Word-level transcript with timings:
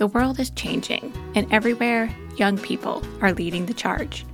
The 0.00 0.06
world 0.06 0.40
is 0.40 0.48
changing, 0.48 1.12
and 1.34 1.46
everywhere, 1.52 2.08
young 2.38 2.56
people 2.56 3.02
are 3.20 3.34
leading 3.34 3.66
the 3.66 3.74
charge. 3.74 4.24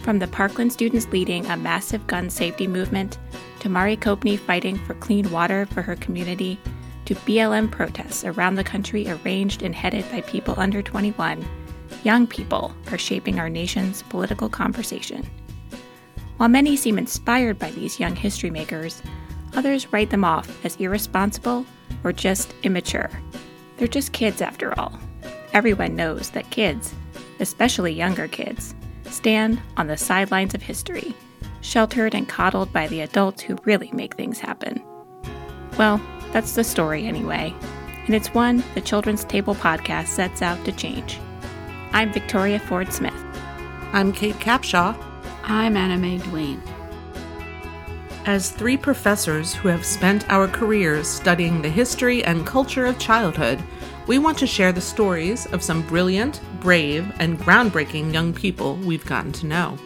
From 0.00 0.18
the 0.18 0.26
Parkland 0.26 0.72
students 0.72 1.06
leading 1.12 1.46
a 1.46 1.56
massive 1.56 2.04
gun 2.08 2.28
safety 2.28 2.66
movement, 2.66 3.16
to 3.60 3.68
Mari 3.68 3.96
Copeny 3.96 4.36
fighting 4.36 4.76
for 4.78 4.94
clean 4.94 5.30
water 5.30 5.64
for 5.66 5.80
her 5.80 5.94
community, 5.94 6.58
to 7.04 7.14
BLM 7.14 7.70
protests 7.70 8.24
around 8.24 8.56
the 8.56 8.64
country 8.64 9.08
arranged 9.08 9.62
and 9.62 9.76
headed 9.76 10.10
by 10.10 10.22
people 10.22 10.58
under 10.58 10.82
21, 10.82 11.46
young 12.02 12.26
people 12.26 12.74
are 12.90 12.98
shaping 12.98 13.38
our 13.38 13.48
nation's 13.48 14.02
political 14.02 14.48
conversation. 14.48 15.24
While 16.38 16.48
many 16.48 16.76
seem 16.76 16.98
inspired 16.98 17.60
by 17.60 17.70
these 17.70 18.00
young 18.00 18.16
history 18.16 18.50
makers, 18.50 19.04
others 19.54 19.92
write 19.92 20.10
them 20.10 20.24
off 20.24 20.64
as 20.64 20.74
irresponsible 20.78 21.64
or 22.02 22.12
just 22.12 22.54
immature. 22.64 23.08
They're 23.76 23.88
just 23.88 24.12
kids 24.12 24.40
after 24.40 24.78
all. 24.78 24.92
Everyone 25.52 25.96
knows 25.96 26.30
that 26.30 26.50
kids, 26.50 26.94
especially 27.40 27.92
younger 27.92 28.28
kids, 28.28 28.74
stand 29.04 29.60
on 29.76 29.86
the 29.86 29.96
sidelines 29.96 30.54
of 30.54 30.62
history, 30.62 31.14
sheltered 31.60 32.14
and 32.14 32.28
coddled 32.28 32.72
by 32.72 32.86
the 32.88 33.00
adults 33.00 33.42
who 33.42 33.58
really 33.64 33.90
make 33.92 34.16
things 34.16 34.38
happen. 34.38 34.82
Well, 35.78 36.00
that's 36.32 36.54
the 36.54 36.64
story 36.64 37.06
anyway, 37.06 37.54
and 38.06 38.14
it's 38.14 38.34
one 38.34 38.62
the 38.74 38.80
Children's 38.80 39.24
Table 39.24 39.54
podcast 39.54 40.08
sets 40.08 40.42
out 40.42 40.64
to 40.64 40.72
change. 40.72 41.18
I'm 41.92 42.12
Victoria 42.12 42.58
Ford 42.58 42.92
Smith. 42.92 43.14
I'm 43.92 44.12
Kate 44.12 44.34
Capshaw. 44.36 44.96
I'm 45.44 45.76
Anna 45.76 45.96
Mae 45.96 46.18
Duane. 46.18 46.62
As 48.26 48.50
three 48.50 48.76
professors 48.76 49.54
who 49.54 49.68
have 49.68 49.86
spent 49.86 50.28
our 50.28 50.48
careers 50.48 51.06
studying 51.06 51.62
the 51.62 51.68
history 51.68 52.24
and 52.24 52.44
culture 52.44 52.84
of 52.84 52.98
childhood, 52.98 53.62
we 54.08 54.18
want 54.18 54.36
to 54.38 54.48
share 54.48 54.72
the 54.72 54.80
stories 54.80 55.46
of 55.52 55.62
some 55.62 55.82
brilliant, 55.82 56.40
brave, 56.58 57.08
and 57.20 57.38
groundbreaking 57.38 58.12
young 58.12 58.34
people 58.34 58.78
we've 58.78 59.06
gotten 59.06 59.30
to 59.30 59.46
know. 59.46 59.78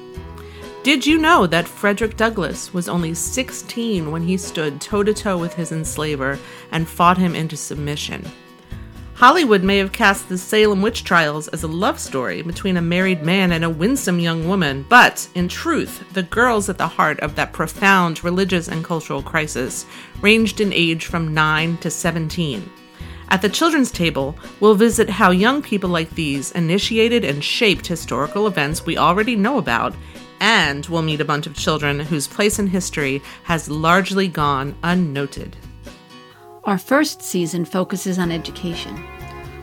Did 0.83 1.05
you 1.05 1.19
know 1.19 1.47
that 1.49 1.69
Frederick 1.69 2.17
Douglass 2.17 2.73
was 2.73 2.89
only 2.89 3.13
16 3.13 4.11
when 4.11 4.23
he 4.23 4.39
stood 4.39 4.81
toe 4.81 5.03
to 5.03 5.13
toe 5.13 5.37
with 5.37 5.53
his 5.53 5.71
enslaver 5.71 6.39
and 6.73 6.89
fought 6.89 7.19
him 7.19 7.35
into 7.35 7.59
submission? 7.59 8.25
Hollywood 9.21 9.63
may 9.63 9.77
have 9.77 9.93
cast 9.93 10.31
the 10.31 10.39
Salem 10.39 10.81
witch 10.81 11.05
trials 11.05 11.47
as 11.49 11.63
a 11.63 11.69
love 11.69 12.01
story 12.01 12.41
between 12.41 12.79
a 12.79 12.81
married 12.81 13.23
man 13.23 13.53
and 13.53 13.63
a 13.63 13.69
winsome 13.69 14.19
young 14.19 14.49
woman, 14.49 14.87
but 14.89 15.29
in 15.35 15.47
truth, 15.47 16.11
the 16.15 16.23
girls 16.23 16.71
at 16.71 16.79
the 16.79 16.89
heart 16.89 17.21
of 17.21 17.35
that 17.35 17.53
profound 17.53 18.25
religious 18.25 18.67
and 18.67 18.83
cultural 18.83 19.23
crisis 19.23 19.85
ranged 20.23 20.63
in 20.63 20.73
age 20.73 21.05
from 21.05 21.35
9 21.35 21.77
to 21.77 21.91
17. 21.91 22.71
At 23.29 23.43
the 23.43 23.51
children's 23.51 23.91
table, 23.91 24.39
we'll 24.59 24.75
visit 24.75 25.11
how 25.11 25.33
young 25.33 25.61
people 25.61 25.91
like 25.91 26.09
these 26.13 26.53
initiated 26.53 27.23
and 27.23 27.45
shaped 27.45 27.87
historical 27.87 28.47
events 28.47 28.87
we 28.87 28.97
already 28.97 29.37
know 29.37 29.59
about, 29.59 29.95
and 30.41 30.87
we'll 30.87 31.03
meet 31.03 31.21
a 31.21 31.27
bunch 31.27 31.47
of 31.47 31.55
children 31.55 32.01
whose 32.01 32.27
place 32.27 32.59
in 32.59 32.69
history 32.69 33.21
has 33.43 33.69
largely 33.69 34.29
gone 34.29 34.75
unnoted. 34.83 35.59
Our 36.65 36.77
first 36.77 37.23
season 37.23 37.65
focuses 37.65 38.19
on 38.19 38.31
education, 38.31 39.03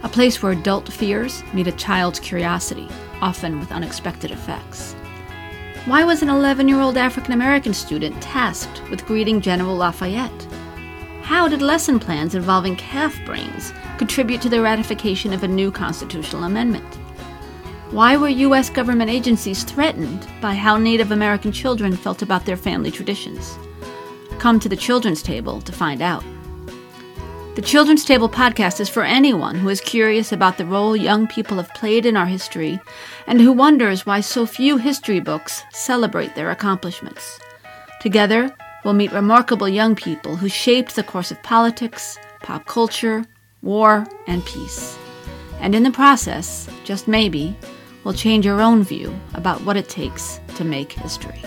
a 0.01 0.09
place 0.09 0.41
where 0.41 0.51
adult 0.51 0.91
fears 0.91 1.43
meet 1.53 1.67
a 1.67 1.71
child's 1.73 2.19
curiosity, 2.19 2.87
often 3.21 3.59
with 3.59 3.71
unexpected 3.71 4.31
effects. 4.31 4.93
Why 5.85 6.03
was 6.03 6.23
an 6.23 6.29
11 6.29 6.67
year 6.67 6.79
old 6.79 6.97
African 6.97 7.33
American 7.33 7.75
student 7.75 8.19
tasked 8.19 8.81
with 8.89 9.05
greeting 9.05 9.41
General 9.41 9.75
Lafayette? 9.75 10.47
How 11.21 11.47
did 11.47 11.61
lesson 11.61 11.99
plans 11.99 12.33
involving 12.33 12.75
calf 12.77 13.15
brains 13.25 13.73
contribute 13.99 14.41
to 14.41 14.49
the 14.49 14.61
ratification 14.61 15.33
of 15.33 15.43
a 15.43 15.47
new 15.47 15.69
constitutional 15.71 16.45
amendment? 16.45 16.95
Why 17.91 18.17
were 18.17 18.27
U.S. 18.29 18.71
government 18.71 19.11
agencies 19.11 19.63
threatened 19.63 20.27
by 20.41 20.55
how 20.55 20.77
Native 20.77 21.11
American 21.11 21.51
children 21.51 21.95
felt 21.95 22.23
about 22.23 22.45
their 22.45 22.57
family 22.57 22.89
traditions? 22.89 23.55
Come 24.39 24.59
to 24.59 24.67
the 24.67 24.75
children's 24.75 25.21
table 25.21 25.61
to 25.61 25.71
find 25.71 26.01
out. 26.01 26.23
The 27.57 27.63
Children's 27.63 28.05
Table 28.05 28.29
podcast 28.29 28.79
is 28.79 28.87
for 28.87 29.01
anyone 29.01 29.55
who 29.55 29.69
is 29.69 29.81
curious 29.81 30.31
about 30.31 30.59
the 30.59 30.65
role 30.67 30.95
young 30.95 31.25
people 31.25 31.57
have 31.57 31.73
played 31.73 32.05
in 32.05 32.15
our 32.15 32.27
history 32.27 32.79
and 33.25 33.41
who 33.41 33.51
wonders 33.51 34.05
why 34.05 34.21
so 34.21 34.45
few 34.45 34.77
history 34.77 35.19
books 35.19 35.63
celebrate 35.71 36.35
their 36.35 36.51
accomplishments. 36.51 37.39
Together, 37.99 38.55
we'll 38.85 38.93
meet 38.93 39.11
remarkable 39.11 39.67
young 39.67 39.95
people 39.95 40.35
who 40.35 40.47
shaped 40.47 40.95
the 40.95 41.01
course 41.01 41.31
of 41.31 41.41
politics, 41.41 42.19
pop 42.43 42.67
culture, 42.67 43.25
war, 43.63 44.05
and 44.27 44.45
peace. 44.45 44.95
And 45.59 45.73
in 45.73 45.81
the 45.81 45.89
process, 45.89 46.69
just 46.83 47.07
maybe, 47.07 47.57
we'll 48.03 48.13
change 48.13 48.45
your 48.45 48.61
own 48.61 48.83
view 48.83 49.19
about 49.33 49.61
what 49.61 49.77
it 49.77 49.89
takes 49.89 50.39
to 50.57 50.63
make 50.63 50.91
history. 50.91 51.41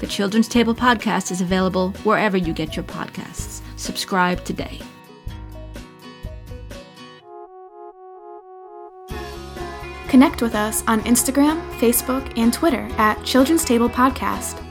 The 0.00 0.08
Children's 0.08 0.48
Table 0.48 0.74
podcast 0.74 1.30
is 1.30 1.40
available 1.40 1.92
wherever 2.02 2.36
you 2.36 2.52
get 2.52 2.74
your 2.74 2.84
podcasts. 2.84 3.60
Subscribe 3.76 4.44
today. 4.44 4.80
Connect 10.12 10.40
with 10.42 10.54
us 10.54 10.84
on 10.86 11.00
Instagram, 11.04 11.66
Facebook, 11.78 12.30
and 12.36 12.52
Twitter 12.52 12.86
at 12.98 13.24
Children's 13.24 13.64
Table 13.64 13.88
Podcast. 13.88 14.62